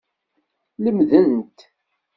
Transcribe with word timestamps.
Lemdent. 0.83 1.59